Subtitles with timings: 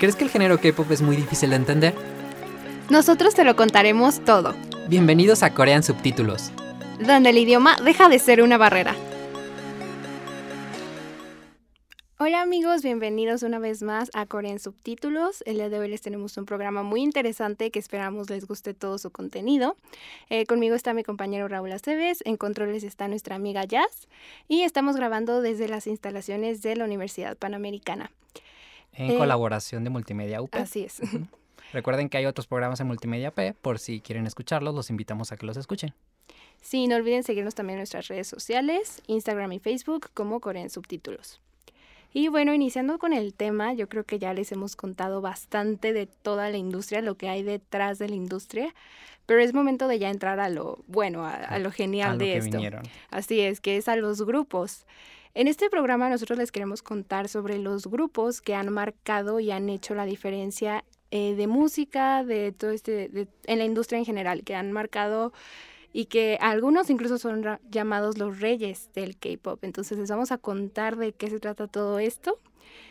[0.00, 1.94] ¿Crees que el género K-pop es muy difícil de entender?
[2.88, 4.54] Nosotros te lo contaremos todo,
[4.88, 6.50] Bienvenidos a Corean Subtítulos.
[7.06, 8.96] donde el idioma deja de ser una barrera.
[12.18, 15.42] Hola amigos, bienvenidos una vez más a Corea en Subtítulos.
[15.44, 18.96] El día de hoy les tenemos un programa muy interesante que esperamos les guste todo
[18.96, 19.76] su contenido.
[20.30, 24.08] Eh, conmigo está mi compañero Raúl Aceves, en controles está nuestra amiga Jazz
[24.48, 28.10] y estamos grabando desde las instalaciones de la Universidad Panamericana.
[28.92, 30.54] En Eh, colaboración de Multimedia UP.
[30.54, 31.00] Así es.
[31.72, 33.54] Recuerden que hay otros programas en Multimedia P.
[33.54, 35.94] Por si quieren escucharlos, los invitamos a que los escuchen.
[36.60, 40.70] Sí, no olviden seguirnos también en nuestras redes sociales, Instagram y Facebook como Corea en
[40.70, 41.40] Subtítulos.
[42.12, 46.06] Y bueno, iniciando con el tema, yo creo que ya les hemos contado bastante de
[46.06, 48.74] toda la industria, lo que hay detrás de la industria,
[49.26, 52.18] pero es momento de ya entrar a lo bueno, a, a lo genial a lo
[52.18, 52.50] de que esto.
[52.50, 52.82] vinieron.
[53.10, 54.86] Así es, que es a los grupos.
[55.34, 59.68] En este programa nosotros les queremos contar sobre los grupos que han marcado y han
[59.68, 64.42] hecho la diferencia eh, de música, de todo este, de- en la industria en general,
[64.44, 65.32] que han marcado
[65.92, 69.62] y que algunos incluso son llamados los reyes del K-pop.
[69.64, 72.38] Entonces les vamos a contar de qué se trata todo esto,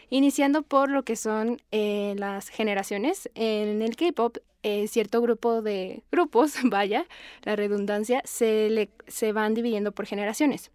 [0.09, 3.29] iniciando por lo que son eh, las generaciones.
[3.35, 7.05] En el K-pop, eh, cierto grupo de grupos, vaya,
[7.43, 10.71] la redundancia, se, le, se van dividiendo por generaciones.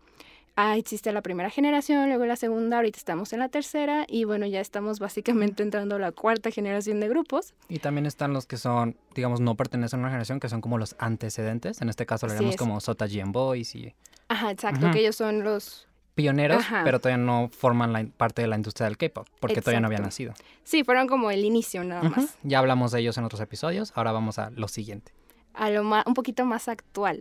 [0.56, 4.46] Ah, existe la primera generación, luego la segunda, ahorita estamos en la tercera y bueno,
[4.46, 7.54] ya estamos básicamente entrando a la cuarta generación de grupos.
[7.68, 10.78] Y también están los que son, digamos, no pertenecen a una generación, que son como
[10.78, 11.80] los antecedentes.
[11.82, 12.56] En este caso lo es.
[12.56, 13.94] como Sota Gen Boys y
[14.28, 15.88] Ajá, exacto, que ellos son los...
[16.14, 16.82] pioneros, Ajá.
[16.84, 20.02] pero todavía no forman la parte de la industria del K-pop, porque todavía no habían
[20.02, 20.34] nacido.
[20.62, 22.38] Sí, fueron como el inicio nada más.
[22.44, 25.12] Ya hablamos de ellos en otros episodios, ahora vamos a lo siguiente.
[25.54, 27.20] A lo más, un poquito más actual.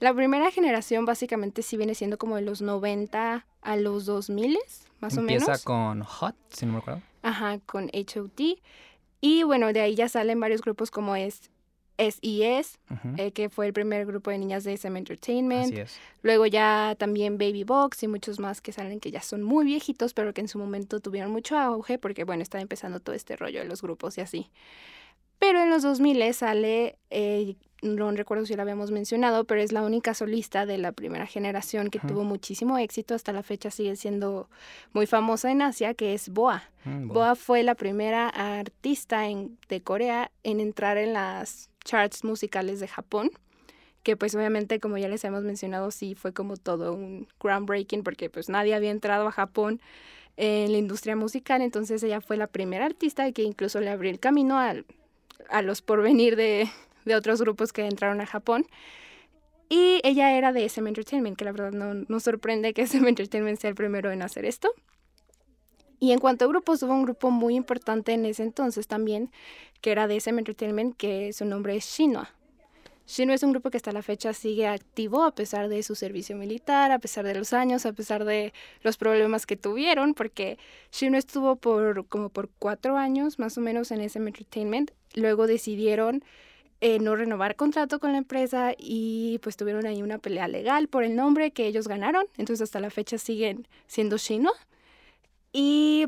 [0.00, 4.58] La primera generación básicamente sí viene siendo como de los 90 a los 2000,
[5.00, 5.62] más o Empieza menos.
[5.64, 7.02] con Hot, si no me acuerdo.
[7.22, 8.40] Ajá, con HOT.
[9.20, 11.50] Y bueno, de ahí ya salen varios grupos como es
[11.98, 13.14] SES, Ujú.
[13.16, 15.72] eh, que fue el primer grupo de niñas de SM Entertainment.
[15.72, 15.98] Así es.
[16.22, 20.12] Luego ya también Baby Box y muchos más que salen que ya son muy viejitos,
[20.14, 23.60] pero que en su momento tuvieron mucho auge porque, bueno, estaba empezando todo este rollo
[23.60, 24.50] de los grupos y así.
[25.38, 29.82] Pero en los 2000 sale, eh, no recuerdo si lo habíamos mencionado, pero es la
[29.82, 32.08] única solista de la primera generación que Ajá.
[32.08, 33.14] tuvo muchísimo éxito.
[33.14, 34.48] Hasta la fecha sigue siendo
[34.92, 36.64] muy famosa en Asia, que es Boa.
[36.84, 37.14] Mm, bueno.
[37.14, 42.88] Boa fue la primera artista en- de Corea en entrar en las charts musicales de
[42.88, 43.30] Japón,
[44.02, 48.30] que pues obviamente como ya les hemos mencionado sí fue como todo un groundbreaking porque
[48.30, 49.80] pues nadie había entrado a Japón
[50.36, 54.18] en la industria musical, entonces ella fue la primera artista que incluso le abrió el
[54.20, 54.84] camino al-
[55.50, 56.68] a los porvenir de,
[57.06, 58.66] de otros grupos que entraron a Japón.
[59.68, 63.58] Y ella era de SM Entertainment, que la verdad no nos sorprende que SM Entertainment
[63.58, 64.72] sea el primero en hacer esto.
[65.98, 69.30] Y en cuanto a grupos, hubo un grupo muy importante en ese entonces también,
[69.80, 72.30] que era de SM Entertainment, que su nombre es Shinhwa.
[73.06, 76.36] Shinhwa es un grupo que hasta la fecha sigue activo a pesar de su servicio
[76.36, 78.52] militar, a pesar de los años, a pesar de
[78.82, 80.58] los problemas que tuvieron, porque
[80.90, 84.90] Shinhwa estuvo por como por cuatro años más o menos en SM Entertainment.
[85.14, 86.24] Luego decidieron
[86.86, 91.02] eh, no renovar contrato con la empresa y pues tuvieron ahí una pelea legal por
[91.02, 92.26] el nombre que ellos ganaron.
[92.36, 94.52] Entonces hasta la fecha siguen siendo Shinhwa.
[95.52, 96.06] Y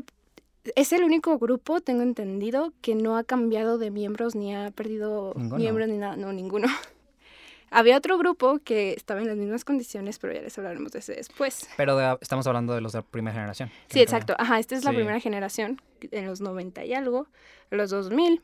[0.75, 5.33] es el único grupo, tengo entendido, que no ha cambiado de miembros ni ha perdido
[5.35, 5.57] Ninguno.
[5.57, 6.15] miembros ni nada.
[6.15, 6.67] No, ninguno.
[7.71, 11.13] Había otro grupo que estaba en las mismas condiciones, pero ya les hablaremos de ese
[11.13, 11.67] después.
[11.77, 13.69] Pero de- estamos hablando de los de primera generación.
[13.89, 14.33] Sí, exacto.
[14.39, 15.79] Ajá, esta es la primera generación,
[16.11, 17.27] en los 90 y algo,
[17.69, 18.41] los 2000.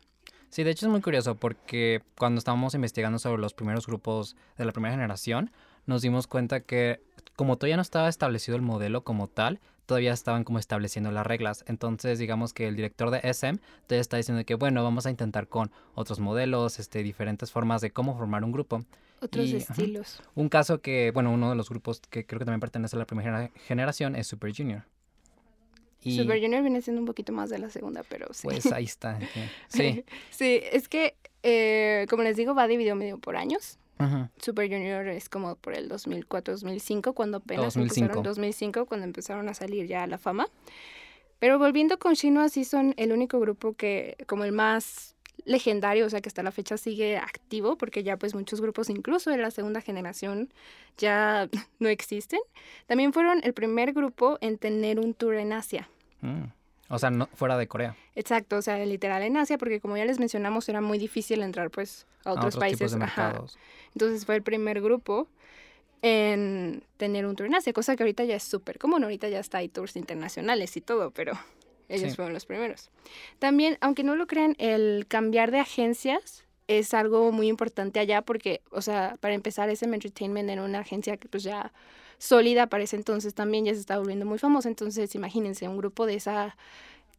[0.50, 4.66] Sí, de hecho es muy curioso porque cuando estábamos investigando sobre los primeros grupos de
[4.66, 5.52] la primera generación,
[5.86, 7.02] nos dimos cuenta que
[7.36, 11.64] como todavía no estaba establecido el modelo como tal, todavía estaban como estableciendo las reglas.
[11.68, 15.48] Entonces, digamos que el director de SM todavía está diciendo que, bueno, vamos a intentar
[15.48, 18.84] con otros modelos, este, diferentes formas de cómo formar un grupo.
[19.22, 19.74] Otros Y, ajá.
[19.74, 20.22] estilos.
[20.36, 23.06] Un caso que, bueno, uno de los grupos que creo que también pertenece a la
[23.06, 24.84] primera genera- generación es Super Junior.
[26.06, 28.48] Y Super Junior viene siendo un poquito más de la segunda, pero sí.
[28.48, 29.20] pues ahí está.
[29.68, 30.06] Sí.
[30.30, 33.80] sí, es que, eh, como les digo, va dividido medio por años.
[34.38, 38.06] Super Junior es como por el 2004-2005, cuando apenas 2005.
[38.06, 40.48] empezaron, 2005, cuando empezaron a salir ya a la fama.
[41.40, 45.16] Pero volviendo con Shinhwa, sí son el único grupo que, como el más
[45.46, 49.30] legendario, o sea que hasta la fecha sigue activo, porque ya pues muchos grupos, incluso
[49.30, 50.52] de la segunda generación,
[50.98, 51.50] ya
[51.80, 52.40] no existen.
[52.88, 55.90] También fueron el primer grupo en tener un tour en Asia.
[56.26, 56.52] Mm.
[56.90, 57.96] O sea, no, fuera de Corea.
[58.16, 61.72] Exacto, o sea, literal en Asia, porque como ya les mencionamos, era muy difícil entrar
[61.72, 62.94] pues a otros, países.
[62.94, 65.28] Entonces fue el primer grupo
[66.04, 69.40] en tener un tour en Asia, cosa que ahorita ya es súper común, ahorita ya
[69.40, 71.34] está hay tours internacionales y todo, pero
[71.90, 72.92] ellos fueron los primeros.
[73.40, 78.62] También, aunque no lo crean, el cambiar de agencias es algo muy importante allá porque,
[78.72, 81.72] o sea, para empezar, SM Entertainment era una agencia que pues ya
[82.18, 84.70] sólida para ese entonces también ya se está volviendo muy famosa.
[84.70, 86.56] Entonces, imagínense, un grupo de esa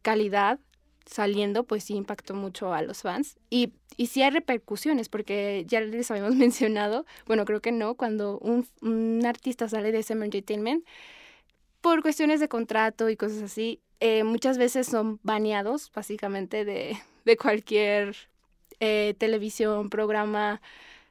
[0.01, 0.59] calidad
[1.05, 3.37] saliendo, pues sí impactó mucho a los fans.
[3.49, 8.37] Y, y sí hay repercusiones, porque ya les habíamos mencionado, bueno, creo que no, cuando
[8.39, 10.85] un, un artista sale de SM Entertainment,
[11.81, 17.37] por cuestiones de contrato y cosas así, eh, muchas veces son baneados básicamente de, de
[17.37, 18.15] cualquier
[18.79, 20.61] eh, televisión, programa,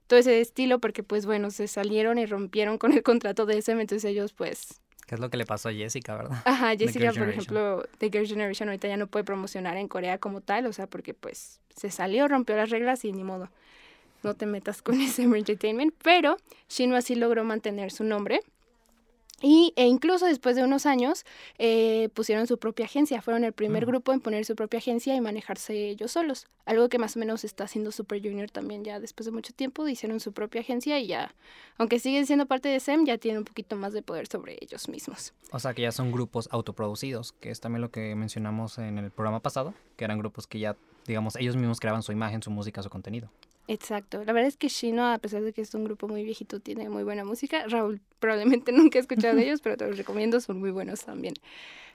[0.07, 3.81] todo ese estilo, porque pues bueno, se salieron y rompieron con el contrato de SM,
[3.81, 4.81] entonces ellos pues...
[5.07, 6.43] ¿Qué es lo que le pasó a Jessica, verdad?
[6.45, 10.41] Ajá, Jessica, por ejemplo, The Girl Generation ahorita ya no puede promocionar en Corea como
[10.41, 13.49] tal, o sea, porque pues se salió, rompió las reglas y ni modo,
[14.25, 16.39] no te metas con SM Entertainment, pero
[16.69, 18.41] Shinwa sí logró mantener su nombre
[19.43, 21.25] y, e incluso después de unos años
[21.59, 25.21] eh, pusieron su propia agencia, fueron el primer grupo en poner su propia agencia y
[25.21, 29.27] manejarse ellos solos, algo que más o menos está haciendo Super Junior también ya después
[29.27, 31.35] de mucho tiempo, hicieron su propia agencia y ya,
[31.77, 34.89] aunque siguen siendo parte de SEM, ya tienen un poquito más de poder sobre ellos
[34.89, 35.35] mismos.
[35.53, 39.11] O sea que ya son grupos autoproducidos, que es también lo que mencionamos en el
[39.11, 42.83] programa pasado, que eran grupos que ya, digamos, ellos mismos creaban su imagen, su música,
[42.83, 43.31] su contenido.
[43.69, 44.25] Exacto.
[44.25, 46.89] La verdad es que Shino, a pesar de que es un grupo muy viejito, tiene
[46.89, 47.67] muy buena música.
[47.67, 51.35] Raúl probablemente nunca ha escuchado de ellos, pero te los recomiendo, son muy buenos también.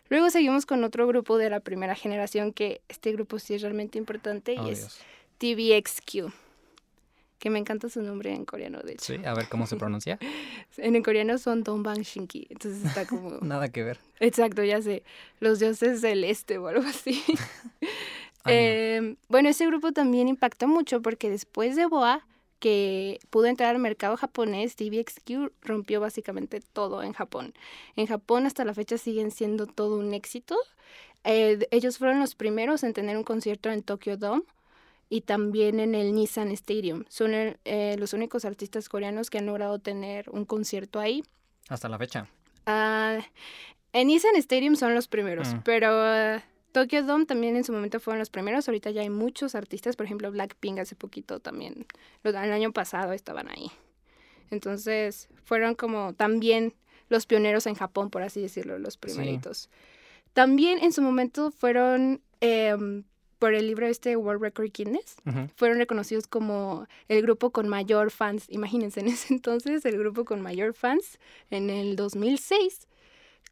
[0.10, 3.98] Luego seguimos con otro grupo de la primera generación, que este grupo sí es realmente
[3.98, 5.00] importante, y oh, es
[5.38, 6.34] TVXQ,
[7.40, 9.06] que me encanta su nombre en coreano, de hecho.
[9.06, 10.20] Sí, a ver cómo se pronuncia.
[10.78, 13.38] en, coreano son Dongbang Shinki, entonces está como...
[13.42, 14.00] Nada que ver.
[14.20, 15.04] Exacto, ya sé,
[15.40, 17.24] los dioses del este o algo así.
[18.46, 22.26] Em, bueno, ese grupo también impactó mucho porque después de Boa,
[22.60, 27.54] que pudo entrar al mercado japonés, TVXQ rompió básicamente todo en Japón.
[27.96, 30.56] En Japón hasta la fecha siguen siendo todo un éxito.
[31.24, 34.44] Eh, ellos fueron los primeros en tener un concierto en Tokyo Dome
[35.10, 37.04] y también en el Nissan Stadium.
[37.10, 41.24] Son eh, los únicos artistas coreanos que han logrado tener un concierto ahí.
[41.68, 42.28] Hasta la fecha.
[42.68, 43.20] Ah,
[43.92, 45.60] en Nissan Stadium son los primeros, mm.
[45.66, 46.42] pero
[46.72, 50.06] Tokyo Dome también en su momento fueron los primeros, ahorita ya hay muchos artistas, por
[50.06, 51.86] ejemplo Blackpink hace poquito también,
[52.24, 53.72] el año pasado estaban ahí.
[54.52, 56.74] Entonces fueron como también
[57.10, 59.70] los pioneros en Japón, por así decirlo, los primeritos.
[60.34, 63.04] También en su momento fueron, em,
[63.38, 65.16] por el libro este World Record Guinness,
[65.56, 68.46] fueron reconocidos como el grupo con mayor fans.
[68.50, 71.20] Imagínense, en ese entonces el grupo con mayor fans
[71.50, 72.88] en el 2006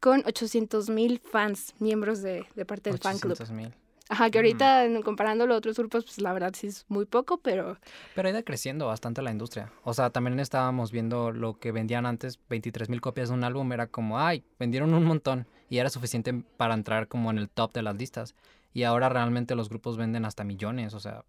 [0.00, 3.38] con 800 mil fans, miembros de, de parte del fan club.
[3.52, 3.74] mil.
[4.10, 7.78] Ajá, que ahorita comparándolo a otros grupos, pues la verdad sí es muy poco, pero...
[8.16, 9.72] Pero ha ido creciendo bastante la industria.
[9.84, 13.70] O sea, también estábamos viendo lo que vendían antes, 23 mil copias de un álbum,
[13.72, 17.72] era como, ay, vendieron un montón y era suficiente para entrar como en el top
[17.72, 18.34] de las listas.
[18.74, 21.24] Y ahora realmente los grupos venden hasta millones, o sea,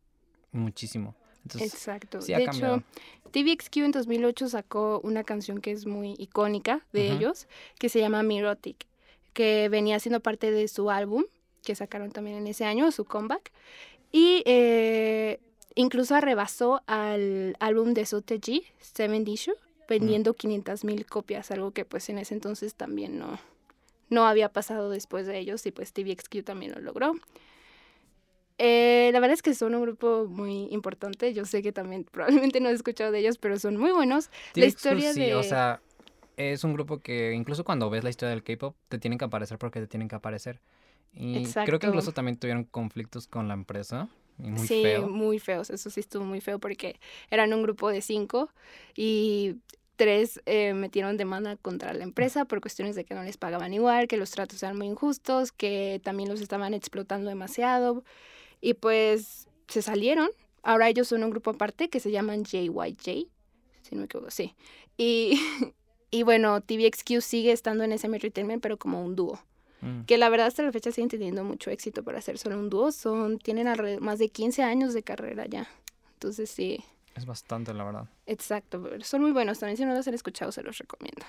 [0.51, 1.15] muchísimo.
[1.59, 2.19] Exacto.
[2.19, 2.83] de hecho,
[3.31, 7.47] TVXQ en 2008 sacó una canción que es muy icónica de ellos,
[7.79, 8.85] que se llama Mirotic,
[9.33, 11.25] que venía siendo parte de su álbum,
[11.63, 13.51] que sacaron también en ese año, su comeback.
[14.11, 15.39] Y eh,
[15.75, 19.53] incluso arrebasó al álbum de Soteji, Seven Dishu,
[19.87, 23.39] vendiendo 500 mil copias, algo que pues en ese entonces también no,
[24.09, 27.15] no había pasado después de ellos y pues TVXQ también lo logró.
[28.63, 31.33] Eh, la verdad es que son un grupo muy importante.
[31.33, 34.29] Yo sé que también probablemente no he escuchado de ellos, pero son muy buenos.
[34.53, 35.81] La historia sí, o sea,
[36.37, 39.57] es un grupo que incluso cuando ves la historia del K-pop te tienen que aparecer
[39.57, 40.59] porque te tienen que aparecer.
[41.13, 44.07] Y creo que incluso también tuvieron conflictos con la empresa.
[44.37, 45.71] muy sí, muy feos.
[45.71, 46.99] Eso sí estuvo muy feo porque
[47.31, 48.49] eran un grupo de cinco
[48.95, 49.57] y
[49.95, 54.07] tres eh, metieron demanda contra la empresa por cuestiones de que no les pagaban igual,
[54.07, 58.03] que los tratos eran muy injustos, que también los estaban explotando demasiado.
[58.61, 60.29] Y pues se salieron.
[60.63, 63.27] Ahora ellos son un grupo aparte que se llaman JYJ,
[63.81, 64.55] si no me equivoco, sí.
[64.95, 65.39] Y,
[66.11, 69.39] y bueno, TVXQ sigue estando en SM Entertainment, pero como un dúo.
[69.81, 70.01] Mm.
[70.01, 72.91] Que la verdad hasta la fecha siguen teniendo mucho éxito para hacer solo un dúo.
[72.91, 73.67] Son, tienen
[73.99, 75.67] más de 15 años de carrera ya.
[76.13, 76.83] Entonces sí.
[77.15, 78.07] Es bastante, la verdad.
[78.25, 79.59] Exacto, son muy buenos.
[79.59, 81.25] También si no los han escuchado, se los recomiendo.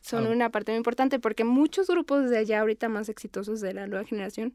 [0.00, 3.86] Son una parte muy importante porque muchos grupos de allá ahorita más exitosos de la
[3.86, 4.54] nueva generación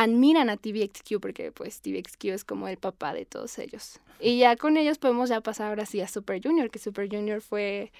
[0.00, 3.98] admiran a TVXQ porque pues TVXQ es como el papá de todos ellos.
[4.20, 7.40] Y ya con ellos podemos ya pasar ahora sí a Super Junior, que Super Junior
[7.40, 7.90] fue...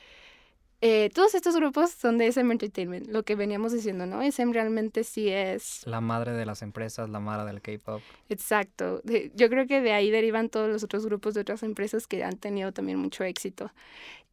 [0.80, 4.22] eh, todos estos grupos son de SM Entertainment, lo que veníamos diciendo, ¿no?
[4.22, 5.84] SM realmente sí es...
[5.86, 8.00] La madre de las empresas, la madre del K-pop.
[8.28, 9.00] Exacto.
[9.02, 12.22] De- yo creo que de ahí derivan todos los otros grupos de otras empresas que
[12.22, 13.72] han tenido también mucho éxito.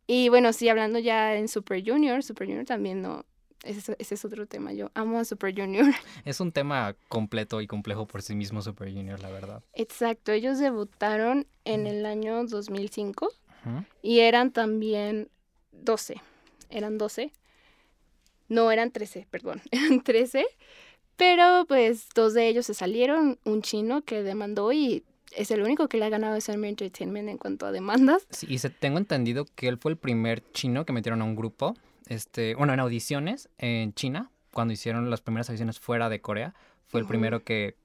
[0.06, 3.26] Y bueno, sí, hablando ya en Super Junior, Super Junior también no...
[3.64, 4.74] Ese, ese es otro tema.
[4.74, 5.86] Yo amo a Super Junior.
[6.26, 9.64] Es un tema completo y complejo por sí mismo Super Junior, la verdad.
[9.74, 10.32] Exacto.
[10.32, 13.26] Ellos debutaron en el año 2005
[13.66, 13.86] Ujú.
[14.02, 15.30] y eran también
[15.72, 16.22] 12.
[16.70, 17.32] Eran 12.
[18.48, 19.62] No, eran 13, perdón.
[19.72, 20.46] Eran 13.
[21.16, 23.40] Pero pues dos de ellos se salieron.
[23.46, 25.04] Un chino que demandó y
[25.36, 28.28] es el único que le ha ganado a SM Entertainment en cuanto a demandas.
[28.30, 31.36] Sí, y se, tengo entendido que él fue el primer chino que metieron a un
[31.36, 31.76] grupo,
[32.08, 36.54] este, bueno, en audiciones en China, cuando hicieron las primeras audiciones fuera de Corea,
[36.88, 37.76] fue el primero que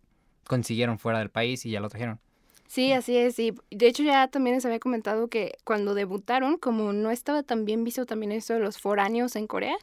[0.46, 2.20] consiguieron fuera del país y ya lo trajeron.
[2.66, 3.38] Sí, así es.
[3.40, 7.64] Y de hecho ya también les había comentado que cuando debutaron, como no estaba tan
[7.64, 9.76] bien visto también eso de los foráneos en Corea,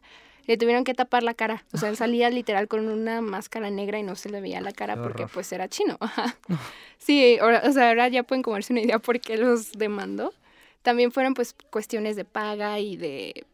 [0.46, 1.66] le tuvieron que tapar la cara.
[1.74, 4.72] O sea, él salía literal con una máscara negra y no se le veía la
[4.72, 5.98] cara porque pues era chino.
[6.98, 10.34] Sí, ahora, o sea, ahora ya pueden comerse una idea por qué los demandó.
[10.82, 13.46] También fueron pues cuestiones de paga y de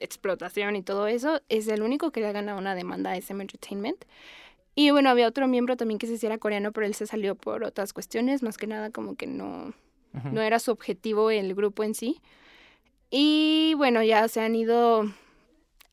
[0.00, 1.40] explotación y todo eso.
[1.48, 4.04] Es el único que le ha ganado una demanda a SM Entertainment.
[4.74, 7.64] Y bueno, había otro miembro también que se hiciera coreano, pero él se salió por
[7.64, 9.74] otras cuestiones, más que nada como que no,
[10.32, 12.20] no era su objetivo el grupo en sí.
[13.10, 15.10] Y bueno, ya se han ido...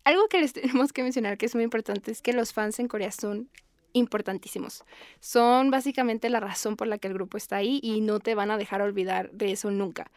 [0.04, 2.88] Algo que les tenemos que mencionar que es muy importante es que los fans en
[2.88, 3.50] Corea son
[3.94, 4.84] importantísimos.
[5.20, 8.52] Son básicamente la razón por la que el grupo está ahí y no te van
[8.52, 10.12] a dejar olvidar de eso nunca.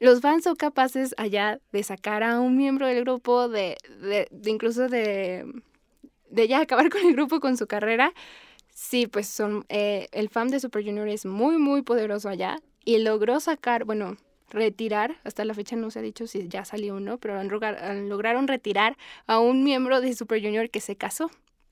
[0.00, 4.50] Los fans son capaces allá de sacar a un miembro del grupo, de, de- de
[4.50, 5.44] incluso de,
[6.30, 8.12] de ya acabar con el grupo, con su carrera.
[8.72, 12.98] Sí, pues son, eh, el fan de Super Junior es muy, muy poderoso allá y
[12.98, 14.16] logró sacar, bueno,
[14.50, 17.48] retirar, hasta la fecha no se ha dicho si ya salió o no, pero han
[17.48, 18.96] rogar- han- lograron retirar
[19.26, 21.30] a un miembro de Super Junior que se casó.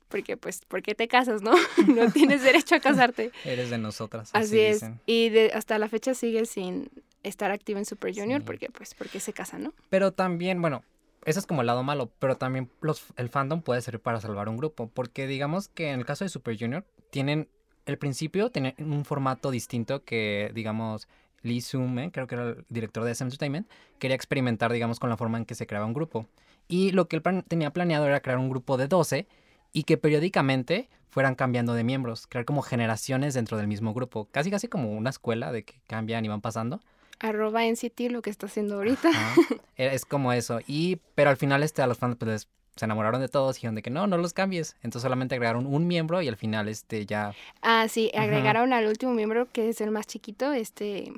[0.08, 1.52] Porque, pues, ¿por qué te casas, no?
[1.88, 3.32] no tienes derecho a casarte.
[3.44, 4.30] Eres de nosotras.
[4.32, 4.74] Así, es.
[4.76, 5.00] dicen.
[5.06, 6.90] Y de, hasta la fecha sigue sin
[7.22, 8.46] estar activo en Super Junior Sí.
[8.46, 9.72] porque, pues, porque se casa, ¿no?
[9.90, 10.82] Pero también, bueno,
[11.24, 14.48] eso es como el lado malo, pero también los, el fandom puede servir para salvar
[14.48, 17.48] un grupo, porque digamos que en el caso de Super Junior, tienen,
[17.86, 21.06] el principio tienen un formato distinto que, digamos,
[21.42, 25.16] Lee Sume, creo que era el director de SM Entertainment, quería experimentar, digamos, con la
[25.16, 26.26] forma en que se creaba un grupo.
[26.68, 29.26] Y lo que él plan- tenía planeado era crear un grupo de 12
[29.72, 34.50] y que periódicamente fueran cambiando de miembros, crear como generaciones dentro del mismo grupo, casi
[34.50, 36.80] casi como una escuela de que cambian y van pasando.
[37.22, 39.08] Arroba NCT lo que está haciendo ahorita.
[39.08, 39.34] Ajá.
[39.76, 40.60] Era- Es como eso.
[40.66, 43.58] Y, pero al final este, a los fans pues, les- se enamoraron de todos y
[43.58, 44.76] dijeron de que no, no los cambies.
[44.82, 47.34] Entonces solamente agregaron un miembro y al final este ya...
[47.62, 51.12] Ah, sí, agregaron al último miembro, que es el más chiquito, este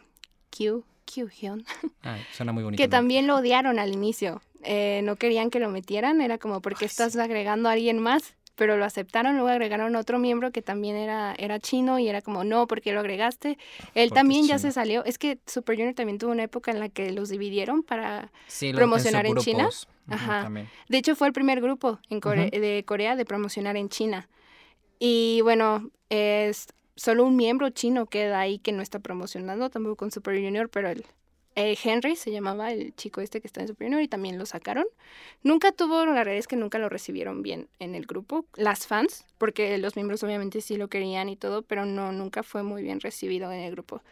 [0.56, 1.64] Q, Q Hyun,
[2.02, 2.80] Ay, suena muy bonito.
[2.82, 4.42] que también lo odiaron al inicio.
[4.64, 7.98] Eh, no querían que lo metieran, era como, ¿por qué Ay, estás agregando a alguien
[7.98, 8.34] más?
[8.56, 12.44] Pero lo aceptaron, luego agregaron otro miembro que también era, era chino y era como,
[12.44, 13.58] no, ¿por qué lo agregaste?
[13.94, 15.04] Él Porque también ya se salió.
[15.04, 18.30] Es que Super Junior también tuvo una época en la que los dividieron para...
[18.46, 19.70] Sí, promocionar en China.
[20.08, 20.42] Ajá.
[20.42, 20.68] también.
[20.88, 24.28] De hecho, fue el primer grupo en de Corea de promocionar en China.
[24.98, 30.10] Y bueno, es solo un miembro chino queda ahí que no está promocionando, tampoco con
[30.10, 31.04] Super Junior, pero el
[31.56, 34.46] eh, Henry se llamaba el chico este que está en Super Junior y también lo
[34.46, 34.86] sacaron.
[35.42, 39.78] Nunca tuvo, la realidad que nunca lo recibieron bien en el grupo, las fans, porque
[39.78, 43.52] los miembros obviamente sí lo querían y todo, pero no, nunca fue muy bien recibido
[43.52, 44.02] en el grupo.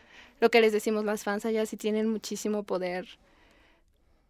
[0.40, 3.18] Lo que les decimos, las fans allá sí tienen muchísimo poder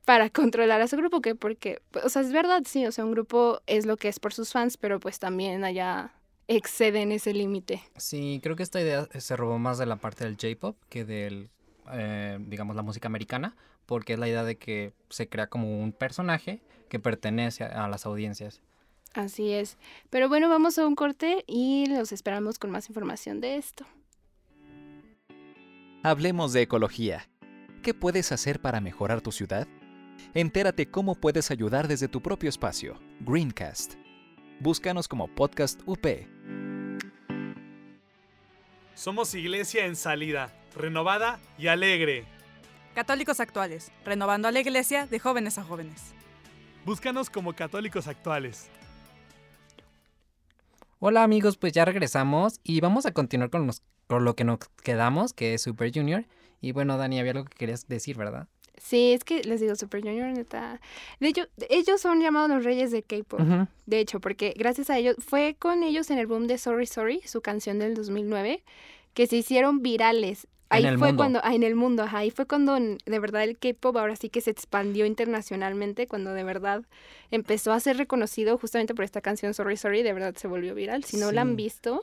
[0.05, 3.13] para controlar a su grupo, que porque, o sea, es verdad, sí, o sea, un
[3.13, 6.15] grupo es lo que es por sus fans, pero pues también allá
[6.49, 7.83] exceden ese límite.
[7.97, 11.51] Sí, creo que esta idea se robó más de la parte del J-pop que del,
[11.93, 15.93] eh, digamos, la música americana, porque es la idea de que se crea como un
[15.93, 18.61] personaje que pertenece a, a las audiencias.
[19.15, 19.77] Así es.
[20.11, 23.85] Pero bueno, vamos a un corte y los esperamos con más información de esto.
[26.03, 27.29] Hablemos de ecología.
[27.83, 29.69] ¿Qué puedes hacer para mejorar tu ciudad?
[30.35, 32.99] Entérate cómo puedes ayudar desde tu propio espacio.
[33.21, 33.95] Greencast.
[34.61, 36.07] Búscanos como Podcast UP.
[38.95, 42.25] Somos iglesia en salida, renovada y alegre.
[42.95, 46.13] Católicos actuales, renovando a la iglesia de jóvenes a jóvenes.
[46.85, 48.69] Búscanos como católicos actuales.
[50.99, 54.59] Hola amigos, pues ya regresamos y vamos a continuar con, los- con lo que nos
[54.83, 56.25] quedamos, que es Super Junior.
[56.61, 58.47] Y bueno, Dani, había algo que querías decir, ¿verdad?
[58.77, 60.81] Sí, es que les digo, Super Junior, neta.
[61.19, 63.41] De hecho, ellos son llamados los reyes de K-pop.
[63.87, 67.21] De hecho, porque gracias a ellos, fue con ellos en el boom de Sorry Sorry,
[67.25, 68.63] su canción del 2009,
[69.15, 70.47] que se hicieron virales.
[70.77, 71.21] Ahí el fue mundo.
[71.23, 74.29] cuando, ah, en el mundo, ajá, ahí fue cuando de verdad el K-pop ahora sí
[74.29, 76.83] que se expandió internacionalmente, cuando de verdad
[77.31, 81.05] empezó a ser reconocido justamente por esta canción Sorry Sorry, de verdad se volvió viral.
[81.05, 81.49] Si no la Sí.
[81.49, 82.03] han visto,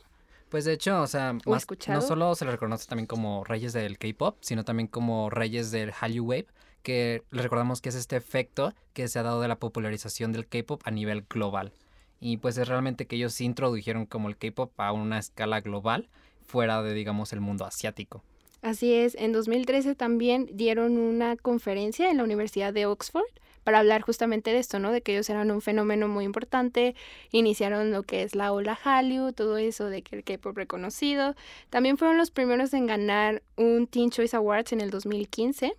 [0.49, 1.99] Pues de hecho, o sea, ¿O más- escuchado?
[2.01, 5.91] no solo se les reconoce también como reyes del K-pop, sino también como reyes del
[5.91, 6.47] Hallyu Wave,
[6.81, 10.47] que les recordamos que es este efecto que se ha dado de la popularización del
[10.47, 11.71] K-pop a nivel global.
[12.19, 16.09] Y pues es realmente que ellos sí introdujeron como el K-pop a una escala global
[16.45, 18.23] fuera de, digamos, el mundo asiático.
[18.61, 23.23] Así es, en 2013 también dieron una conferencia en la Universidad de Oxford
[23.63, 24.91] para hablar justamente de esto, ¿no?
[24.91, 26.95] De que ellos eran un fenómeno muy importante,
[27.31, 31.35] iniciaron lo que es la ola Hallyu, todo eso de que el K-pop reconocido.
[31.69, 35.73] También fueron los primeros en ganar un Teen Choice Awards en el 2015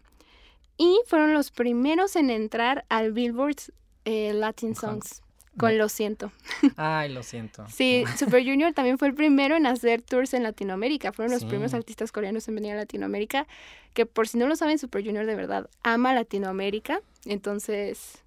[0.76, 3.56] y fueron los primeros en entrar al Billboard
[4.04, 4.74] eh, Latin.
[4.74, 5.22] Songs
[5.56, 6.32] con Lo Siento.
[6.76, 7.66] Ay, lo siento.
[7.68, 11.12] Sí, Super Junior también fue el primero en hacer tours en Latinoamérica.
[11.12, 11.48] Fueron los Sí.
[11.48, 13.46] primeros artistas coreanos en venir a Latinoamérica.
[13.94, 17.00] Que por si no lo saben, Super Junior de verdad ama Latinoamérica.
[17.24, 18.22] Entonces,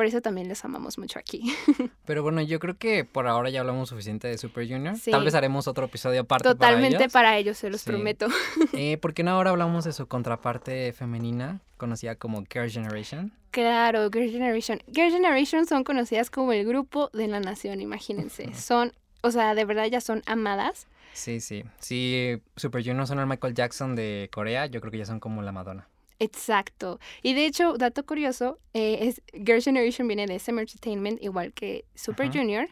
[0.00, 1.54] por eso también les amamos mucho aquí.
[2.06, 4.96] Pero bueno, yo creo que por ahora ya hablamos suficiente de Super Junior.
[4.96, 5.10] Sí.
[5.10, 7.12] Tal vez haremos otro episodio aparte Totalmente para ellos.
[7.12, 7.90] para ellos, se los Sí.
[7.90, 8.26] prometo.
[8.72, 13.30] Eh, ¿Por qué no ahora hablamos de su contraparte femenina, conocida como Girl Generation?
[13.50, 14.78] Claro, Girl Generation.
[14.90, 18.54] Girl Generation son conocidas como el grupo de la nación, imagínense.
[18.54, 20.86] Son, o sea, de verdad ya son amadas.
[21.12, 21.62] Sí, sí.
[21.78, 25.42] Si Super Junior son el Michael Jackson de Corea, yo creo que ya son como
[25.42, 25.88] la Madonna.
[26.20, 27.00] Exacto.
[27.22, 31.86] Y de hecho, dato curioso, eh, es Girl Generation viene de SM Entertainment, igual que
[31.94, 32.38] Super Ajá.
[32.38, 32.68] Junior.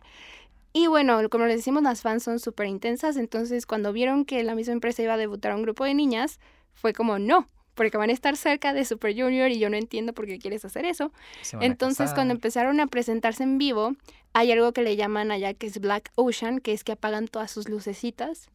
[0.72, 4.54] Y bueno, como les decimos, las fans son súper intensas, entonces cuando vieron que la
[4.54, 6.38] misma empresa iba a debutar a un grupo de niñas,
[6.74, 10.12] fue como, no, porque van a estar cerca de Super Junior y yo no entiendo
[10.12, 11.10] por qué quieres hacer eso.
[11.60, 13.94] Entonces, cuando empezaron a presentarse en vivo,
[14.34, 17.50] hay algo que le llaman allá que es Black Ocean, que es que apagan todas
[17.50, 18.50] sus lucecitas.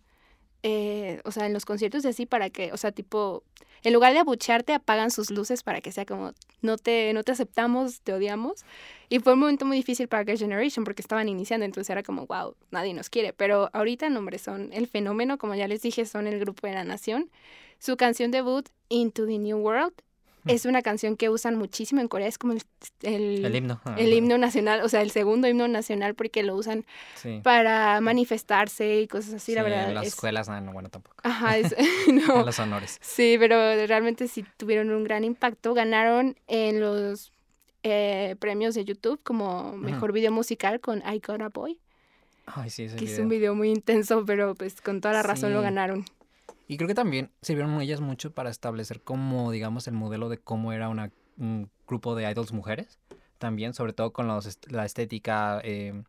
[0.64, 3.44] Eh, o sea, en los conciertos y así para que, o sea, tipo,
[3.84, 7.34] en lugar de abuchearte, apagan sus luces para que sea como, no te, no te
[7.34, 8.64] aceptamos, te odiamos.
[9.10, 12.26] Y fue un momento muy difícil para Girl Generation porque estaban iniciando, entonces era como,
[12.26, 13.34] wow, nadie nos quiere.
[13.34, 16.74] Pero ahorita, no, hombre, son el fenómeno, como ya les dije, son el grupo de
[16.74, 17.30] la nación.
[17.78, 19.94] Su canción debut, Into the New World,
[20.46, 22.62] es una canción que usan muchísimo en Corea, es como el,
[23.02, 23.80] el, El himno.
[23.98, 27.40] el himno nacional, o sea, el segundo himno nacional porque lo usan Sí.
[27.44, 29.90] para manifestarse y cosas así, la verdad.
[29.90, 31.16] En las es- escuelas, no, bueno, tampoco.
[31.24, 31.76] Ajá, es-
[32.08, 32.44] En no.
[32.46, 32.98] los honores.
[33.02, 33.56] Sí, pero
[33.88, 35.74] realmente sí tuvieron un gran impacto.
[35.74, 37.32] Ganaron en los
[37.84, 41.80] eh, premios de YouTube como mejor video musical con I Got a Boy,
[42.46, 45.54] Ay, sí, ese que es un video muy intenso, pero pues con toda la razón
[45.54, 46.06] lo ganaron.
[46.68, 50.72] Y creo que también sirvieron ellas mucho para establecer como, digamos, el modelo de cómo
[50.72, 53.00] era una, un grupo de idols mujeres.
[53.38, 56.04] También, sobre todo con los, la estética, eh,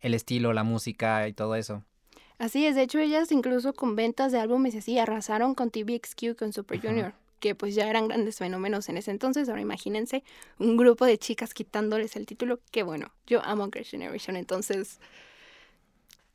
[0.00, 1.82] el estilo, la música y todo eso.
[2.38, 6.36] Así es, de hecho ellas incluso con ventas de álbumes y así arrasaron con TVXQ,
[6.38, 6.88] con Super Ajá.
[6.88, 9.48] Junior, que pues ya eran grandes fenómenos en ese entonces.
[9.48, 10.22] Ahora imagínense
[10.58, 12.60] un grupo de chicas quitándoles el título.
[12.70, 15.00] Qué bueno, yo amo Girl Generation, entonces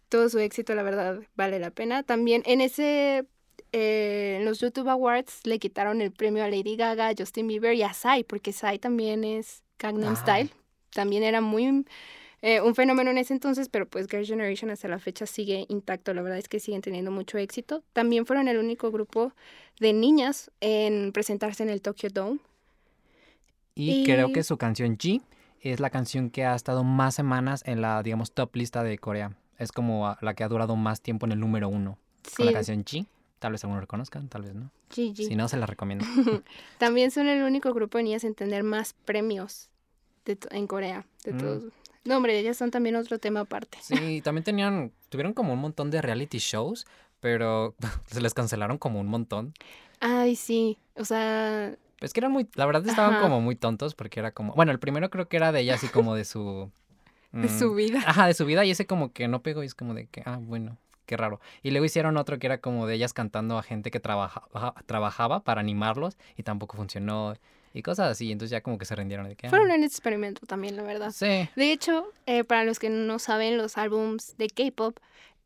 [0.10, 2.02] todo su éxito, la verdad, vale la pena.
[2.04, 3.26] También en ese,
[3.72, 7.74] eh, en los YouTube Awards le quitaron el premio a Lady Gaga, a Justin Bieber
[7.74, 10.16] y a Psy, porque Psy también es Gangnam.
[10.16, 10.50] Style.
[10.92, 11.86] También era muy
[12.42, 16.14] eh, un fenómeno en ese entonces, pero pues Girl Generation hasta la fecha sigue intacto.
[16.14, 17.84] La verdad es que siguen teniendo mucho éxito.
[17.94, 19.34] También fueron el único grupo
[19.80, 22.40] de niñas en presentarse en el Tokyo Dome.
[23.76, 25.22] Y, creo que su canción G
[25.62, 29.38] es la canción que ha estado más semanas en la, digamos, top lista de Corea.
[29.58, 31.98] Es como la que ha durado más tiempo en el número uno.
[32.24, 33.06] Sí, Con la canción G.
[33.42, 34.70] Tal vez algunos reconozcan, tal vez no.
[34.92, 36.06] Si no, se la recomiendo.
[36.78, 39.72] También son el único grupo de niñas en tener más premios
[40.26, 41.08] de en Corea.
[41.26, 41.38] De Mm.
[41.40, 41.64] todos.
[42.06, 43.80] No, hombre, ellas son también otro tema aparte.
[43.82, 46.86] Sí, también tenían, tuvieron como un montón de reality shows,
[47.20, 47.74] pero
[48.06, 49.56] se les cancelaron como un montón.
[50.00, 50.78] Ay, sí.
[50.96, 53.24] O sea, Es que eran muy, la verdad estaban Ajá.
[53.24, 55.88] como muy tontos porque era como, bueno, el primero creo que era de ella así
[55.88, 56.70] como de su...
[57.32, 58.04] de mm, su vida.
[58.06, 60.22] Ajá, de su vida y ese como que no pegó y es como de que,
[60.28, 60.78] ah, bueno,
[61.12, 61.42] qué raro.
[61.62, 65.44] Y luego hicieron otro que era como de ellas cantando a gente que trabajaba, trabajaba
[65.44, 67.34] para animarlos y tampoco funcionó
[67.74, 68.32] y cosas así.
[68.32, 69.48] Entonces ya como que se rindieron de que...
[69.48, 71.12] ah, Fueron un experimento también, la verdad.
[71.12, 71.50] Sí.
[71.58, 74.98] De hecho, eh, para los que no saben, los álbums de K-pop,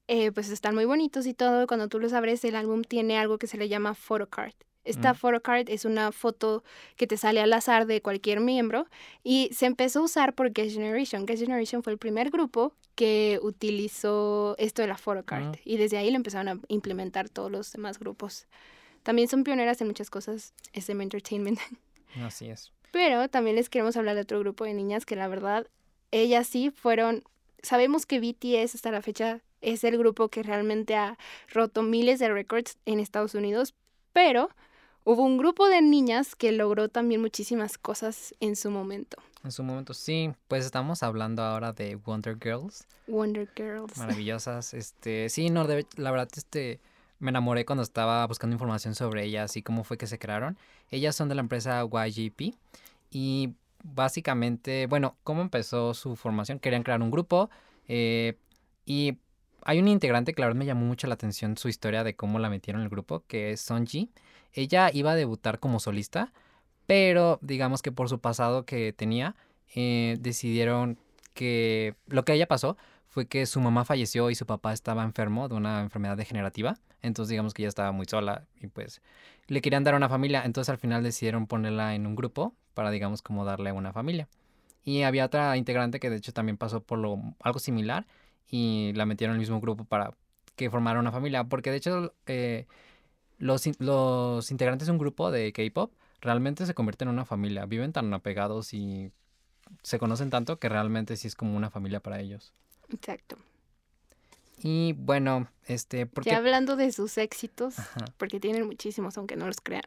[0.08, 1.66] eh, pues están muy bonitos y todo.
[1.66, 4.54] Cuando tú los abres, el álbum tiene algo que se le llama photocard.
[4.86, 5.16] Esta Mm.
[5.18, 6.64] photocard es una foto
[6.96, 8.88] que te sale al azar de cualquier miembro
[9.24, 11.26] y se empezó a usar por Guest Generation.
[11.26, 15.60] Guest Generation fue el primer grupo que utilizó esto de la photocard Ah.
[15.66, 18.48] y desde ahí lo empezaron a implementar todos los demás grupos.
[19.04, 21.60] También son pioneras en muchas cosas, SM Entertainment.
[22.24, 22.72] Así es.
[22.92, 25.68] Pero también les queremos hablar de otro grupo de niñas que la verdad,
[26.12, 27.24] ellas sí fueron,
[27.62, 31.18] sabemos que BTS hasta la fecha es el grupo que realmente ha
[31.52, 33.74] roto miles de récords en Estados Unidos,
[34.14, 34.50] pero
[35.06, 39.18] hubo un grupo de niñas que logró también muchísimas cosas en su momento.
[39.44, 42.86] En su momento, sí, pues estamos hablando ahora de Wonder Girls.
[43.08, 43.96] Wonder Girls.
[43.98, 44.74] Maravillosas.
[44.74, 46.80] Este, sí, no, de- la verdad, este,
[47.20, 50.58] me enamoré cuando estaba buscando información sobre ellas y cómo fue que se crearon.
[50.92, 52.56] Ellas son de la empresa YGP
[53.12, 56.60] y básicamente, bueno, ¿cómo empezó su formación?
[56.60, 57.50] Querían crear un grupo
[57.88, 58.38] eh,
[58.86, 59.18] y
[59.66, 62.38] hay un integrante que la verdad me llamó mucho la atención su historia de cómo
[62.38, 64.12] la metieron en el grupo, que es Sonji.
[64.54, 66.32] Ella iba a debutar como solista,
[66.86, 69.36] pero digamos que por su pasado que tenía,
[69.74, 71.00] eh, decidieron
[71.34, 75.04] que lo que a ella pasó fue que su mamá falleció y su papá estaba
[75.04, 76.78] enfermo de una enfermedad degenerativa.
[77.02, 79.02] Entonces digamos que ella estaba muy sola y pues
[79.48, 80.44] le querían dar una familia.
[80.46, 84.28] Entonces al final decidieron ponerla en un grupo para digamos como darle una familia.
[84.84, 88.06] Y había otra integrante que de hecho también pasó por lo, algo similar
[88.50, 90.14] y la metieron en el mismo grupo para
[90.56, 91.44] que formara una familia.
[91.44, 92.66] Porque de hecho eh,
[93.38, 97.66] los, los integrantes de un grupo de K-Pop realmente se convierten en una familia.
[97.66, 99.12] Viven tan apegados y
[99.84, 102.54] se conocen tanto que realmente sí es como una familia para ellos.
[102.90, 103.38] Exacto.
[104.64, 108.06] Y bueno, este, porque Ya hablando de sus éxitos, Ajá.
[108.18, 109.84] porque tienen muchísimos, aunque no los crean.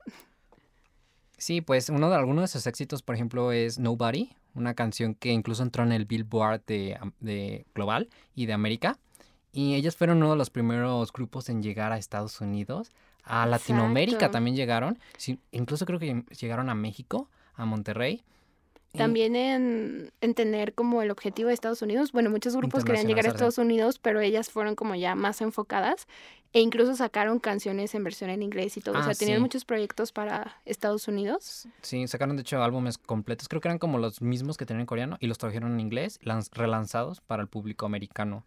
[1.39, 5.33] sí, pues uno de algunos de sus éxitos, por ejemplo, es Nobody, una canción que
[5.33, 8.99] incluso entró en el Billboard de, de global y de América.
[9.53, 12.91] Y ellos fueron uno de los primeros grupos en llegar a Estados Unidos.
[13.25, 14.33] A Latinoamérica Exacto.
[14.33, 14.99] también llegaron.
[15.17, 18.23] Sí, incluso creo que llegaron a México, a Monterrey.
[18.97, 22.13] También en, en tener como el objetivo de Estados Unidos.
[22.13, 23.29] Bueno, muchos grupos querían llegar a.
[23.29, 26.07] Estados Unidos, pero ellas fueron como ya más enfocadas
[26.55, 28.95] e incluso sacaron canciones en versión en inglés y todo.
[28.95, 31.69] o Ah, sea, tenían muchos proyectos para Estados Unidos.
[31.83, 34.87] Sí, sacaron de hecho álbumes completos, creo que eran como los mismos que tenían en
[34.87, 38.45] coreano y los trajeron en inglés, lanz- relanzados para el público americano.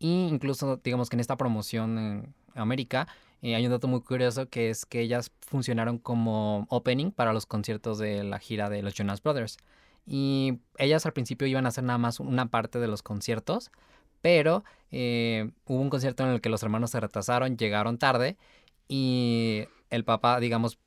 [0.00, 3.06] Y incluso, digamos que en esta promoción en América,
[3.42, 7.46] eh, hay un dato muy curioso que es que ellas funcionaron como opening para los
[7.46, 9.56] conciertos de la gira de los Jonas Brothers.
[10.06, 13.70] Y ellas al principio iban a hacer nada más una parte de los conciertos,
[14.20, 18.36] pero eh, hubo un concierto en el que los hermanos se retrasaron, llegaron tarde
[18.88, 20.78] y el papá, digamos,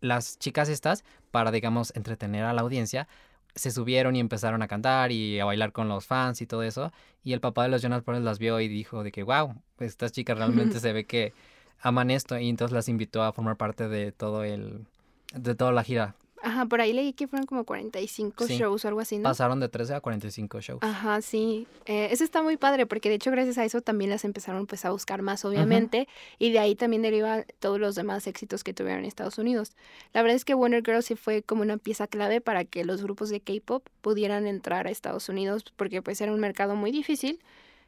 [0.00, 3.08] las chicas estas, para, digamos, entretener a la audiencia,
[3.54, 6.92] se subieron y empezaron a cantar y a bailar con los fans y todo eso.
[7.24, 10.12] Y el papá de los Jonas Brothers las vio y dijo de que, wow, estas
[10.12, 11.32] chicas realmente se ve que
[11.80, 12.38] aman esto.
[12.38, 14.86] Y entonces las invitó a formar parte de todo el,
[15.34, 16.14] de toda la gira.
[16.46, 18.56] Ajá, por ahí leí que fueron como 45 Sí.
[18.58, 19.24] shows o algo así, ¿no?
[19.24, 20.82] Pasaron de 13 a 45 shows.
[20.82, 21.66] Ajá, sí.
[21.86, 24.84] Eh, eso está muy padre porque de hecho gracias a eso también las empezaron pues
[24.84, 29.00] a buscar más, obviamente, y de ahí también deriva todos los demás éxitos que tuvieron
[29.00, 29.72] en Estados Unidos.
[30.12, 33.02] La verdad es que Wonder Girls sí fue como una pieza clave para que los
[33.02, 37.40] grupos de K-pop pudieran entrar a Estados Unidos porque pues era un mercado muy difícil,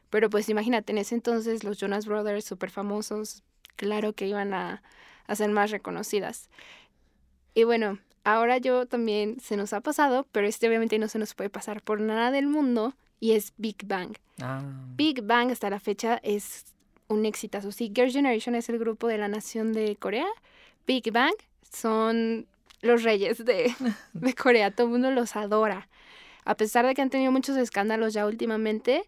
[0.09, 3.43] pero pues imagínate, en ese entonces los Jonas Brothers súper famosos,
[3.75, 4.81] claro que iban a,
[5.27, 6.49] a ser más reconocidas.
[7.53, 7.99] Y bueno,
[8.33, 11.81] ahora yo también se nos ha pasado, pero este obviamente no se nos puede pasar
[11.81, 14.15] por nada del mundo y es Big Bang.
[14.41, 14.61] Ah,
[14.95, 16.65] Big Bang hasta la fecha es
[17.07, 17.71] un exitazo.
[17.71, 20.27] Sí, Girls' Generation es el grupo de la nación de Corea.
[20.87, 21.33] Big Bang
[21.71, 22.47] son
[22.81, 23.73] los reyes de,
[24.13, 24.71] de Corea.
[24.71, 25.87] Todo el mundo los adora.
[26.45, 29.03] A pesar de que han tenido muchos escándalos ya últimamente,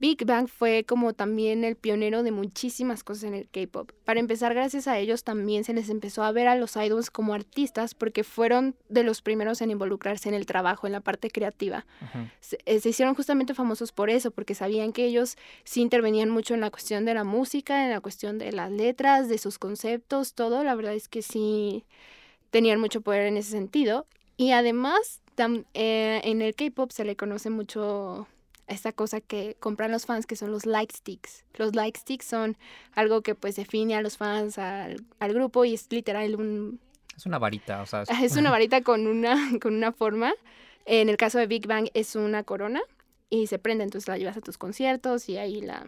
[0.00, 3.92] Big Bang fue como también el pionero de muchísimas cosas en el K-pop.
[4.04, 7.34] Para empezar, gracias a ellos también se les empezó a ver a los idols como
[7.34, 11.84] artistas porque fueron de los primeros en involucrarse en el trabajo, en la parte creativa
[12.40, 16.54] se, eh, se hicieron justamente famosos por eso, porque sabían que ellos sí intervenían mucho
[16.54, 20.32] en la cuestión de la música, en la cuestión de las letras, de sus conceptos,
[20.32, 20.64] todo.
[20.64, 21.84] La verdad es que sí
[22.50, 24.06] tenían mucho poder en ese sentido.
[24.38, 28.26] Y además, tam- eh, en el K-pop se le conoce mucho
[28.70, 31.44] esta cosa que compran los fans, que son los light sticks.
[31.54, 32.56] Los light sticks son
[32.94, 36.80] algo que pues define a los fans, al, al grupo, y es literal un,
[37.16, 40.32] Es una varita, o sea, es- es una varita con una, con una forma.
[40.86, 42.80] En el caso de Big Bang es una corona
[43.28, 45.86] y se prende, entonces la llevas a tus conciertos y ahí la,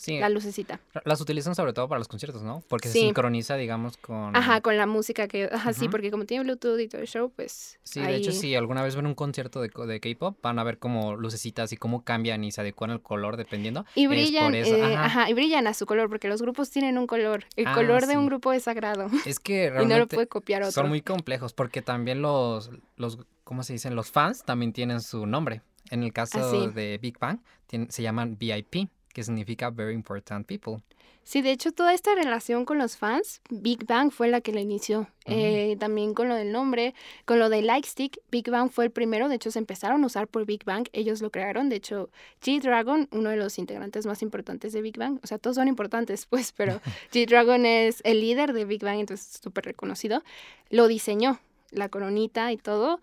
[0.00, 0.80] sí, la lucecita.
[1.04, 2.62] las utilizan sobre todo para los conciertos, ¿no?
[2.68, 4.34] Porque se sincroniza, digamos, con...
[4.34, 5.48] Ajá, con la música que...
[5.52, 7.78] Ajá, sí, porque como tiene Bluetooth y todo el show, pues...
[7.82, 10.78] Sí, de hecho, si alguna vez ven un concierto de, de K-pop, van a ver
[10.78, 13.84] como lucecitas y cómo cambian y se adecuan al color dependiendo.
[13.94, 15.04] Y Es por brillan, eso, eh, ajá.
[15.04, 15.30] ajá.
[15.30, 17.44] y brillan a su color, porque los grupos tienen un color.
[17.56, 20.26] El Ah, color de un grupo es sagrado Es que y no realmente lo puede
[20.28, 20.72] copiar otro.
[20.72, 23.94] son muy complejos porque también los, los, ¿cómo se dicen?
[23.94, 25.60] Los fans también tienen su nombre.
[25.90, 26.68] En el caso Ah, sí.
[26.72, 27.40] de Big Bang,
[27.88, 28.88] se llaman VIP.
[29.12, 30.82] Que significa Very Important People.
[31.22, 34.60] Sí, de hecho, toda esta relación con los fans, Big Bang fue la que la
[34.60, 35.06] inició.
[35.26, 36.94] Eh, también con lo del nombre,
[37.24, 39.28] con lo de Lightstick, Big Bang fue el primero.
[39.28, 40.88] De hecho, se empezaron a usar por Big Bang.
[40.92, 41.68] Ellos lo crearon.
[41.68, 42.10] De hecho,
[42.42, 46.26] G-Dragon, uno de los integrantes más importantes de Big Bang, o sea, todos son importantes,
[46.30, 46.80] pues, pero
[47.12, 50.24] G-Dragon es el líder de Big Bang, entonces súper reconocido.
[50.68, 51.38] Lo diseñó,
[51.70, 53.00] la coronita y todo.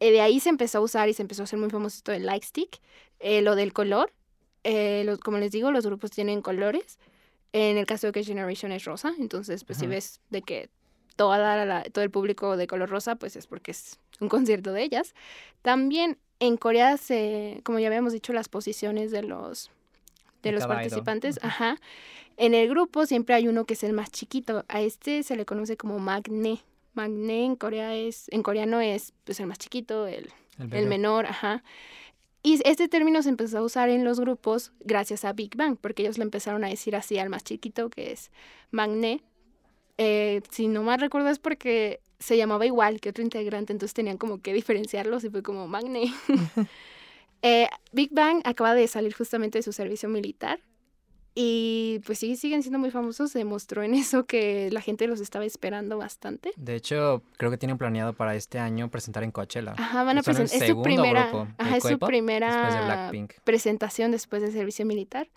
[0.00, 2.12] Eh, de ahí se empezó a usar y se empezó a hacer muy famoso esto
[2.12, 2.80] del Lightstick.
[3.20, 4.12] Eh, lo del color,
[4.64, 6.98] eh, los- como les digo, los grupos tienen colores.
[7.52, 10.70] En el caso de que Generation es rosa, entonces pues si ves de que
[11.16, 14.82] toda la- todo el público de color rosa, pues es porque es un concierto de
[14.82, 15.14] ellas.
[15.60, 19.70] También en Corea se, como ya habíamos dicho, las posiciones de los
[20.42, 21.76] de los participantes, ajá.
[22.36, 24.64] En el grupo siempre hay uno que es el más chiquito.
[24.68, 26.60] A este se le conoce como Magne.
[26.94, 30.86] Magne en Corea es, en coreano es pues el más chiquito, el el bebé.
[30.86, 31.62] menor, ajá.
[32.42, 36.02] Y este término se empezó a usar en los grupos gracias a Big Bang, porque
[36.02, 38.30] ellos le empezaron a decir así al más chiquito, que es
[38.70, 39.22] Magné.
[39.98, 44.18] Eh, si no mal recuerdo es porque se llamaba igual que otro integrante, entonces tenían
[44.18, 46.12] como que diferenciarlos y fue como Magné.
[47.44, 50.60] Eh, Big Bang acaba de salir justamente de su servicio militar
[51.34, 53.30] y pues sí, siguen siendo muy famosos.
[53.32, 56.52] Se demostró en eso que la gente los estaba esperando bastante.
[56.56, 59.74] De hecho, creo que tienen planeado para este año presentar en Coachella.
[59.78, 60.62] Ajá, van a presentar.
[60.62, 65.28] Es su primera, grupo ajá, es su primera de presentación después del servicio militar.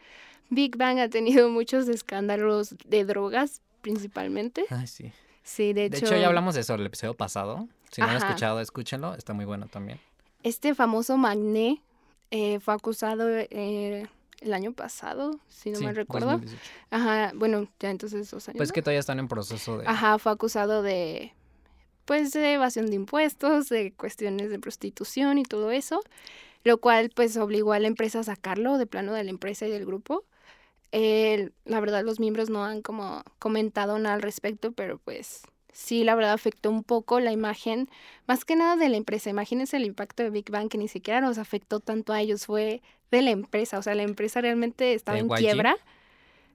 [0.50, 4.66] Big Bang ha tenido muchos escándalos de drogas, principalmente.
[4.70, 5.12] Ay, sí.
[5.44, 7.68] Sí, de De hecho, hecho, ya hablamos de eso en el episodio pasado.
[7.92, 9.14] Si no lo han escuchado, escúchenlo.
[9.16, 10.00] Está muy bueno también.
[10.44, 11.82] este famoso Magné
[12.32, 14.08] eh, fue acusado eh,
[14.42, 16.32] el año pasado, si no Sí, mal recuerdo.
[16.32, 16.72] 2018.
[16.92, 18.58] Ajá, bueno, ya entonces dos años.
[18.58, 18.74] Pues ¿no?
[18.74, 19.88] que todavía están en proceso de...
[19.88, 21.34] Ajá, fue acusado de,
[22.06, 26.02] pues, de evasión de impuestos, de cuestiones de prostitución y todo eso,
[26.64, 29.72] lo cual, pues, obligó a la empresa a sacarlo de plano de la empresa y
[29.72, 30.24] del grupo.
[30.92, 35.42] Eh, la verdad, los miembros no han como comentado nada al respecto, pero pues
[35.76, 37.90] sí, la verdad afectó un poco la imagen,
[38.28, 39.30] más que nada de la empresa.
[39.30, 42.82] Imagínense el impacto de Big Bang que ni siquiera nos afectó tanto a ellos, fue
[43.12, 43.78] de la empresa.
[43.78, 45.36] O sea, la empresa realmente estaba ¿De en YG?
[45.38, 45.76] quiebra,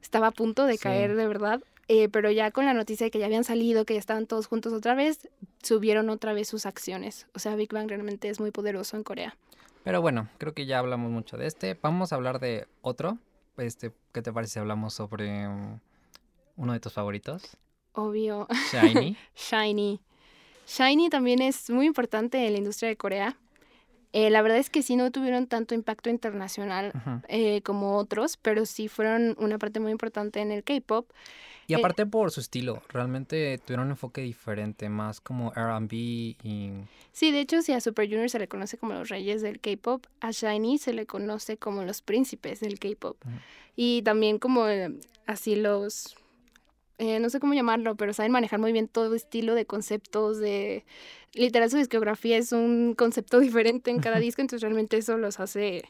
[0.03, 0.81] estaba a punto de Sí.
[0.85, 1.61] caer de verdad.
[1.93, 4.47] eh, pero ya con la noticia de que ya habían salido, que ya estaban todos
[4.47, 5.29] juntos otra vez,
[5.61, 7.27] subieron otra vez sus acciones.
[7.35, 9.37] O sea, Big Bang realmente es muy poderoso en Corea.
[9.83, 11.77] Pero bueno, creo que ya hablamos mucho de este.
[11.83, 13.19] Vamos a hablar de otro.
[13.57, 15.81] Este, ¿Qué te parece si hablamos sobre um,
[16.57, 17.57] uno de tus favoritos?
[17.93, 18.47] Obvio.
[18.73, 19.17] Shiny.
[19.35, 20.01] Shiny.
[20.67, 23.37] Shiny también es muy importante en la industria de Corea.
[24.13, 26.93] Eh, la verdad es que sí no tuvieron tanto impacto internacional
[27.29, 31.09] eh, como otros, pero sí fueron una parte muy importante en el K-pop.
[31.69, 36.73] Y Eh, aparte por su estilo, realmente tuvieron un enfoque diferente, más como R&B y...
[37.13, 40.05] Sí, de hecho, si a Super Junior se le conoce como los reyes del K-pop,
[40.21, 43.17] a Shiny se le conoce como los príncipes del K-pop.
[43.77, 44.65] Y también como
[45.27, 46.17] así los,
[47.01, 50.85] eh, no sé cómo llamarlo, pero saben manejar muy bien todo estilo de conceptos, de...
[51.33, 55.85] Literal, su discografía es un concepto diferente en cada disco, entonces realmente eso los hace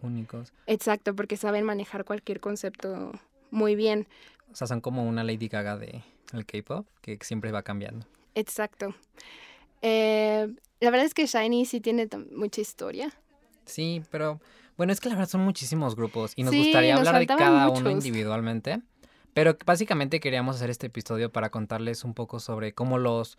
[0.00, 0.52] únicos.
[0.66, 3.12] exacto, porque saben manejar cualquier concepto
[3.50, 4.06] muy bien.
[4.52, 8.06] O sea, son como una Lady Gaga de el K-pop que siempre va cambiando.
[8.34, 8.94] Exacto.
[9.82, 10.48] Eh,
[10.80, 13.12] la verdad es que Shiny sí tiene mucha historia.
[13.66, 14.40] Sí, pero
[14.76, 17.26] bueno, es que la verdad son muchísimos grupos y nos Sí, gustaría nos hablar de
[17.26, 18.80] cada uno individualmente.
[19.34, 23.36] Pero básicamente queríamos hacer este episodio para contarles un poco sobre cómo los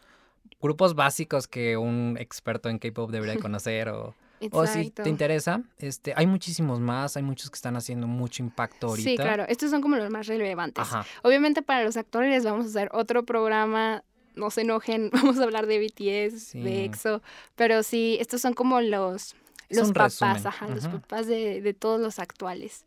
[0.62, 4.14] grupos básicos que un experto en K-pop debería conocer o,
[4.52, 8.88] o si te interesa, este, hay muchísimos más, hay muchos que están haciendo mucho impacto
[8.88, 9.10] ahorita.
[9.10, 9.46] Sí, claro.
[9.48, 10.82] Estos son como los más relevantes.
[10.84, 11.06] Ajá.
[11.24, 14.04] Obviamente para los actores les vamos a hacer otro programa.
[14.36, 16.62] No se enojen, vamos a hablar de BTS, Sí.
[16.62, 17.22] de EXO.
[17.56, 19.34] Pero sí, estos son como los,
[19.70, 20.48] los papás, resumen.
[20.48, 22.86] ajá, los papás de, de todos los actuales.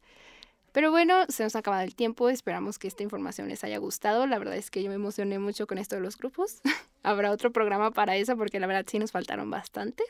[0.78, 2.28] Pero bueno, se nos ha acabado el tiempo.
[2.28, 4.28] Esperamos que esta información les haya gustado.
[4.28, 6.60] La verdad es que yo me emocioné mucho con esto de los grupos.
[7.02, 10.06] Habrá otro programa para eso porque la verdad sí nos faltaron bastantes.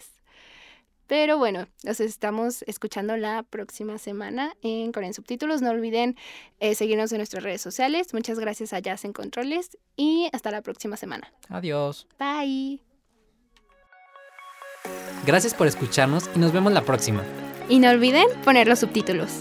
[1.07, 5.63] Pero bueno, los estamos escuchando la próxima semana en Corea en Subtítulos.
[5.63, 6.19] No olviden
[6.61, 8.13] eh, seguirnos en nuestras redes sociales.
[8.13, 11.33] Muchas gracias a Jazz en Controles y hasta la próxima semana.
[11.49, 12.07] Adiós.
[12.19, 12.83] Bye.
[15.25, 17.25] Gracias por escucharnos y nos vemos la próxima.
[17.71, 19.41] Y no olviden poner los subtítulos.